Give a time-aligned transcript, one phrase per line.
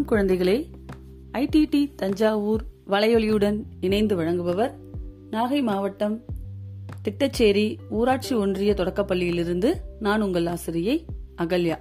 [0.00, 0.66] வணக்கம் குழந்தைகளே.
[1.32, 4.70] ஐடிடி தஞ்சாவூர் வலையொலியுடன் இணைந்து வழங்குபவர்
[5.30, 6.20] நாகை மாவட்டம்
[7.04, 11.04] திட்டச்சேரி ஊராட்சி ஒன்றிய தொடக்கப்பள்ளியிலிருந்து நான் உங்கள் ஆசிரியை
[11.36, 11.76] அகல்யா.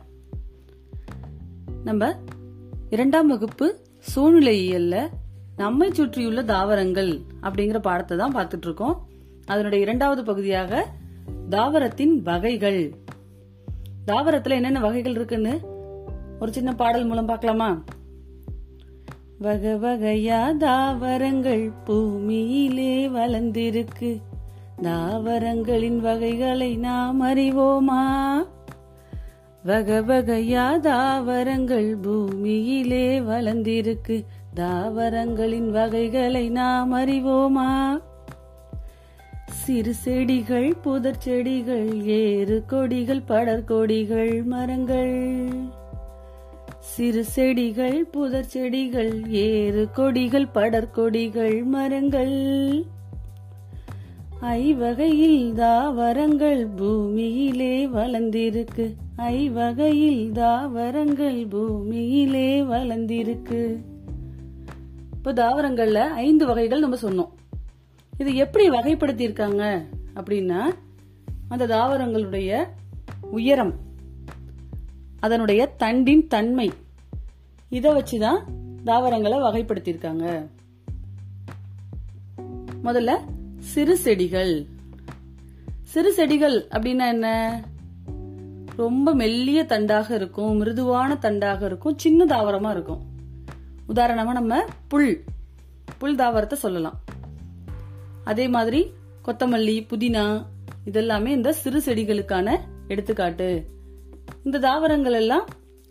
[1.83, 2.15] நம்ம
[2.89, 3.79] இரண்டாம் வகுப்பு
[4.15, 5.07] சூழ்நிலையியல்ல
[5.55, 9.07] நம்மை சுற்றியுள்ள தாவரங்கள் அப்படிங்கிற பாடத்தை தான் பார்த்துட்டு இருக்கோம்
[9.45, 10.87] அதனுடைய இரண்டாவது பகுதியாக
[11.49, 12.93] தாவரத்தின் வகைகள்.
[14.07, 15.59] தாவரத்துல என்னென்ன வகைகள் இருக்குன்னு
[16.39, 17.83] ஒரு சின்ன பாடல் மூலம் பார்க்கலாமா?
[19.39, 24.17] வகை வகையா தாவரங்கள் பூமியிலே வளர்ந்திருக்கு.
[24.81, 28.03] தாவரங்களின் வகைகளை நாம் அறிவோமா?
[29.63, 34.23] வகை வகையா தாவரங்கள் பூமியிலே வளர்ந்திருக்கு.
[34.53, 38.01] தாவரங்களின் வகைகளை நாம் அறிவோமா?
[39.45, 45.77] சிறு செடிகள் புதர் செடிகள் ஏறு கொடிகள் படர் கொடிகள் மரங்கள்.
[46.99, 52.33] சிறு செடிகள் புதர் செடிகள் ஏறு கொடிகள் படர் கொடிகள் மரங்கள்.
[54.39, 58.93] ஐவகையில் தாவரங்கள் பூமியிலே வளர்ந்திருக்கு.
[59.15, 63.77] ஐவகையில் தாவரங்கள் பூமியிலே வளர்ந்திருக்கு.
[65.13, 67.29] இப்போ தாவரங்கள்ல ஐந்து வகைகள் நம்ம சொன்னோம்.
[68.17, 69.85] இது எப்படி வகைப்படுத்தியிருக்காங்க
[70.15, 70.61] அப்படின்னா
[71.47, 72.67] அந்த தாவரங்களுடைய
[73.31, 73.73] உயரம்
[75.19, 76.71] அதனுடைய தண்டின் தன்மை
[77.69, 78.43] இதை வச்சு தான்
[78.83, 80.47] தாவரங்களை வகைப்படுத்தியிருக்காங்க.
[82.83, 83.17] முதல்ல
[83.59, 84.65] சிறு செடிகள்.
[85.83, 87.61] சிறு செடிகள் அப்படின்னா என்ன?
[88.75, 93.05] ரொம்ப மெல்லிய தண்டாக இருக்கும் மிருதுவான தண்டாக இருக்கும் சின்ன தாவரமா இருக்கும்.
[93.87, 95.23] உதாரணமா நம்ம புல்
[95.97, 96.99] புல் தாவரத்தை சொல்லலாம்.
[98.23, 98.91] அதே மாதிரி
[99.25, 100.45] கொத்தமல்லி புதினா
[100.85, 103.69] இதெல்லாமே இந்த சிறு செடிகளுக்கான எடுத்துக்காட்டு.
[104.43, 105.47] இந்த தாவரங்கள் எல்லாம்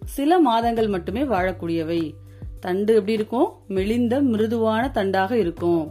[0.09, 2.15] சில மாதங்கள் மட்டுமே வாழக்கூடியவை.
[2.61, 3.53] தண்டு எப்படி இருக்கும்?
[3.69, 5.91] மெலிந்த மிருதுவான தண்டாக இருக்கும்.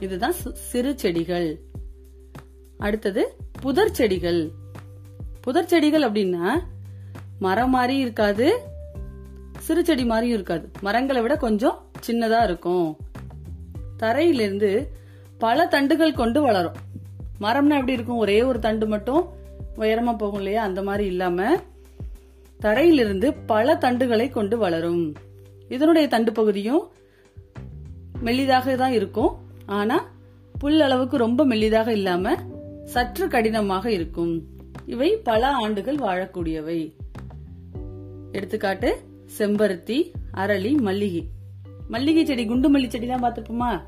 [0.00, 1.60] இதுதான் சிறு செடிகள்.
[2.78, 4.50] அடுத்தது புதர் செடிகள்.
[5.40, 6.50] புதர் செடிகள் அப்படின்னா
[7.38, 8.58] மரம் மாதிரி இருக்காது
[9.58, 10.70] சிறு செடி மாதிரியும் இருக்காது.
[10.80, 12.96] மரங்களை விட கொஞ்சம் சின்னதா இருக்கும்.
[13.96, 14.86] தரையிலிருந்து
[15.38, 16.76] பல தண்டுகள் கொண்டு வளரும்.
[17.40, 18.16] மரம்னா எப்படி இருக்கும்?
[18.16, 19.28] ஒரே ஒரு தண்டு மட்டும்
[19.76, 20.62] உயரமா போகும் இல்லையா?
[20.62, 21.56] அந்த மாதிரி இல்லாம
[22.58, 25.14] தரையிலிருந்து பல தண்டுகளை கொண்டு வளரும்.
[25.68, 26.88] இதனுடைய தண்டு பகுதியும்
[28.24, 29.36] மெல்லிதாக தான் இருக்கும்.
[29.66, 30.10] ஆனா
[30.58, 32.34] புல் அளவுக்கு ரொம்ப மெல்லிதாக இல்லாம
[32.84, 34.42] சற்று கடினமாக இருக்கும்.
[34.86, 36.92] இவை பல ஆண்டுகள் வாழக்கூடியவை.
[38.32, 39.00] எடுத்துக்காட்டு
[39.38, 41.24] செம்பருத்தி அரளி மல்லிகை.
[41.88, 43.80] மல்லிகை செடி குண்டு மல்லி செடி தான் பார்த்திருப்போமா?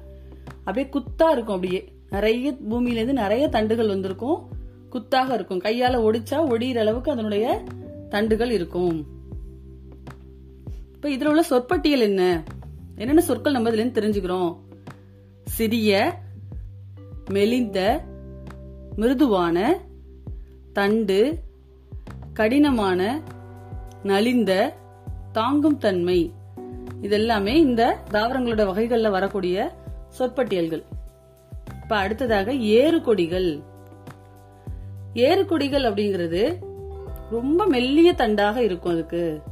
[0.59, 1.93] அப்படியே குத்தா இருக்கும் அப்படியே.
[2.11, 4.49] நிறைய பூமியில இருந்து நிறைய தண்டுகள் வந்திருக்கும்.
[4.93, 5.61] குத்தாக இருக்கும்.
[5.61, 7.63] கையால ஒடிச்சா ஒடிகிற அளவுக்கு அதனுடைய
[8.09, 9.07] தண்டுகள் இருக்கும்.
[10.95, 12.45] இப்ப இதுல உள்ள சொற்பட்டியல் என்ன?
[12.95, 14.57] என்னென்ன சொற்கள் நம்ம இதுல தெரிஞ்சுக்கிறோம்?
[15.45, 16.19] சிறிய
[17.31, 18.05] மெலிந்த
[18.97, 19.77] மிருதுவான
[20.73, 21.39] தண்டு
[22.33, 23.23] கடினமான
[24.03, 24.75] நலிந்த
[25.33, 26.33] தாங்கும் தன்மை.
[27.03, 29.77] இதெல்லாமே இந்த தாவரங்களோட வகைகள்ல வரக்கூடிய
[30.19, 30.83] சொற்பட்டியல்கள்.
[31.83, 33.61] இப்ப அடுத்ததாக ஏறு கொடிகள்.
[35.15, 36.67] ஏறு கொடிகள் அப்படிங்கிறது
[37.31, 39.43] ரொம்ப மெல்லிய தண்டாக இருக்கும் அதுக்கு.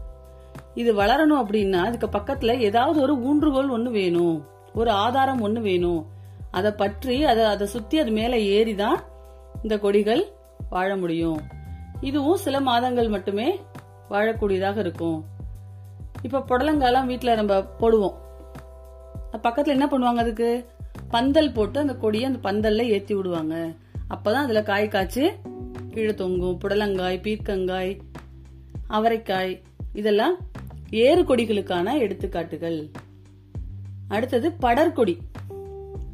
[0.75, 4.47] இது வளரணும் அப்படின்னா அதுக்கு பக்கத்துல ஏதாவது ஒரு ஊன்றுகோல் ஒண்ணு வேணும்.
[4.75, 6.07] ஒரு ஆதாரம் ஒண்ணு வேணும்.
[6.51, 8.99] அதை பற்றி அதை அதை சுத்தி அது மேல ஏறிதான்
[9.63, 10.25] இந்த கொடிகள்
[10.71, 11.41] வாழ முடியும்.
[12.01, 13.61] இதுவும் சில மாதங்கள் மட்டுமே
[14.11, 15.25] வாழக்கூடியதாக இருக்கும்.
[16.23, 18.15] இப்ப புடலங்காலாம் வீட்டுல நம்ம போடுவோம்.
[19.43, 20.69] பக்கத்துல என்ன பண்ணுவாங்க அதுக்கு?
[21.09, 23.73] பந்தல் போட்டு அந்த கொடியை அந்த பந்தல்ல ஏத்தி விடுவாங்க.
[24.15, 25.31] அப்பதான் அதுல காய் காய்ச்சி
[25.97, 27.99] கீழே தொங்கும் புடலங்காய் பீர்க்கங்காய்
[28.89, 29.61] அவரைக்காய்
[29.93, 30.37] இதெல்லாம்
[30.91, 32.91] ஏறு கொடிகளுக்கான எடுத்துக்காட்டுகள்.
[34.09, 35.19] அடுத்தது படர்கொடி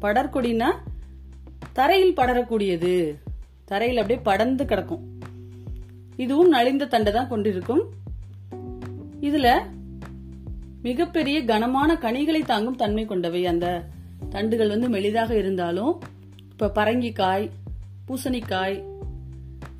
[0.01, 0.69] படர்கொடினா
[1.73, 3.15] தரையில் படரக்கூடியது.
[3.65, 5.03] தரையில் அப்படியே படர்ந்து கிடக்கும்.
[6.15, 7.83] இதுவும் நலிந்த தண்டை தான் கொண்டிருக்கும்.
[9.21, 9.61] இதுல
[10.81, 13.45] மிகப்பெரிய கனமான கனிகளை தாங்கும் தன்மை கொண்டவை.
[13.45, 13.83] அந்த
[14.29, 16.01] தண்டுகள் வந்து மெலிதாக இருந்தாலும்
[16.51, 17.49] இப்ப பரங்கிக்காய்
[18.07, 18.92] பூசணிக்காய்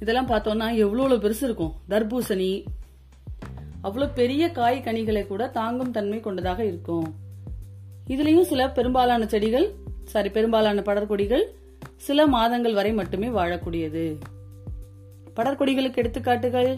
[0.04, 1.74] இதெல்லாம் பார்த்தோம்னா எவ்வளோ பெருசு இருக்கும்.
[1.90, 2.52] தர்பூசணி
[3.88, 7.08] அவ்வளோ பெரிய காய் கனிகளை கூட தாங்கும் தன்மை கொண்டதாக இருக்கும்.
[8.08, 9.68] இதுலேயும் சில பெரும்பாலான செடிகள்
[10.14, 11.44] சாரி பெரும்பாலான படர்கொடிகள்
[11.96, 14.06] சில மாதங்கள் வரை மட்டுமே வாழக்கூடியது.
[15.36, 16.72] படர்கொடிகளுக்கு எடுத்துக்காட்டுகள்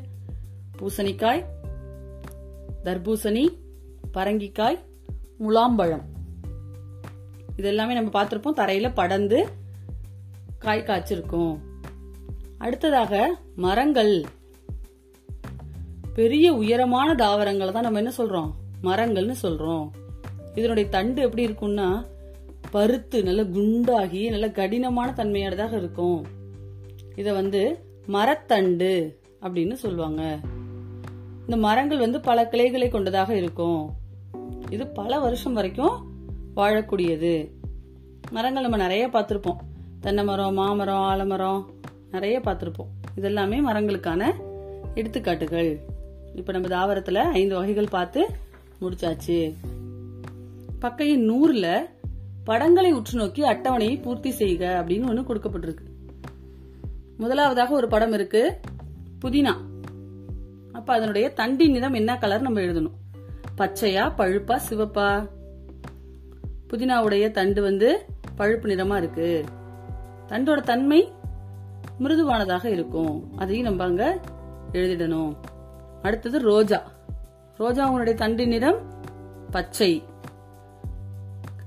[0.80, 1.44] பூசணிக்காய்
[2.84, 3.46] தர்பூசணி
[4.14, 4.80] பரங்கிக்காய்
[5.40, 6.06] முலாம்பழம்.
[7.58, 8.60] இதெல்லாமே நம்ம பார்த்துருப்போம்.
[8.62, 9.40] தரையில படந்து
[10.58, 11.56] காய் காய்ச்சிருக்கும்.
[12.58, 14.26] அடுத்ததாக மரங்கள்.
[16.14, 18.52] பெரிய உயரமான தாவரங்களை தான் நம்ம என்ன சொல்றோம்?
[18.84, 19.90] மரங்கள்னு சொல்றோம்.
[20.56, 22.06] இதனுடைய தண்டு எப்படி இருக்கும்னா
[22.72, 26.26] பருத்து நல்ல குண்டாகி நல்ல கடினமான தன்மையானதாக இருக்கும்.
[27.16, 30.40] இத வந்து மரத்தண்டு அப்படின்னு சொல்லுவாங்க.
[31.40, 33.92] இந்த மரங்கள் வந்து பல கிளைகளை கொண்டதாக இருக்கும்.
[34.70, 36.12] இது பல வருஷம் வரைக்கும்
[36.56, 37.52] வாழக்கூடியது.
[38.32, 39.58] மரங்கள் நம்ம நிறைய பார்த்துருப்போம்.
[40.02, 41.70] தென்னை மரம் மாமரம் ஆலமரம்
[42.12, 42.92] நிறைய பார்த்துருப்போம்.
[43.18, 44.32] இதெல்லாமே மரங்களுக்கான
[44.96, 45.80] எடுத்துக்காட்டுகள்.
[46.36, 48.28] இப்போ நம்ம தாவரத்தில் ஐந்து வகைகள் பார்த்து
[48.82, 49.54] முடிச்சாச்சு.
[50.82, 51.80] பக்கையின் நூறுல
[52.44, 56.14] படங்களை உற்று நோக்கி அட்டவணையை பூர்த்தி செய்க அப்படின்னு ஒன்று கொடுக்கப்பட்டிருக்கு.
[57.18, 58.60] முதலாவதாக ஒரு படம் இருக்கு
[59.22, 59.56] புதினா.
[60.72, 62.92] அப்ப அதனுடைய தண்டின் நிறம் என்ன கலர் நம்ம எழுதணும்?
[63.58, 65.30] பச்சையா பழுப்பா சிவப்பா?
[66.70, 68.06] புதினாவுடைய தண்டு வந்து
[68.36, 69.44] பழுப்பு நிறமா இருக்கு.
[70.28, 71.12] தண்டோட தன்மை
[72.00, 73.38] மிருதுவானதாக இருக்கும்.
[73.38, 74.20] அதையும் நம்ம அங்க
[74.72, 75.36] எழுதிடணும்.
[76.02, 76.82] அடுத்தது ரோஜா.
[77.58, 78.94] ரோஜா உங்களுடைய தண்டின் நிறம்
[79.52, 80.04] பச்சை.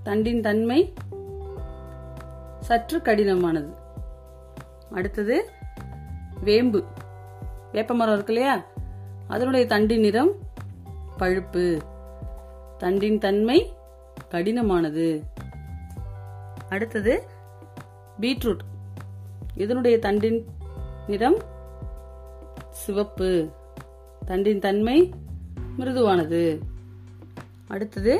[0.04, 0.92] தண்டின் தன்மை
[2.60, 3.74] சற்று கடினமானது.
[4.92, 5.50] அடுத்தது
[6.40, 6.84] வேம்பு.
[7.72, 8.64] வேப்பமரம் இருக்கு இல்லையா?
[9.28, 10.32] அதனுடைய தண்டின் நிறம்
[11.18, 11.80] பழுப்பு.
[12.78, 13.72] தண்டின் தன்மை
[14.30, 15.22] கடினமானது.
[16.68, 17.26] அடுத்தது
[18.20, 18.58] பீட்ரூட்.
[19.58, 20.44] இதனுடைய தண்டின்
[21.06, 21.38] நிறம்
[22.70, 23.48] சிவப்பு.
[24.26, 25.12] தண்டின் தன்மை
[25.78, 26.58] மிருதுவானது.
[27.66, 28.14] அடுத்தது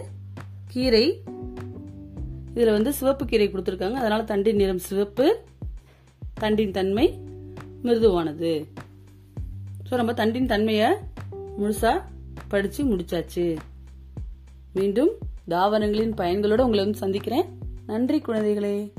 [0.69, 1.23] கீரை.
[2.51, 3.99] இதில் வந்து சிவப்பு கீரை கொடுத்துருக்காங்க.
[4.03, 5.27] அதனால தண்டின் நிறம் சிவப்பு
[6.41, 7.07] தண்டின் தன்மை
[7.85, 8.67] மிருதுவானது.
[9.91, 10.91] ஸோ நம்ம தண்டின் தன்மையை
[11.59, 12.03] முழுசா
[12.49, 13.57] படிச்சு முடிச்சாச்சு.
[14.73, 15.11] மீண்டும்
[15.49, 17.45] தாவரங்களின் பயன்களோடு உங்களை வந்து சந்திக்கிறேன்.
[17.87, 18.93] நன்றி குழந்தைகளே.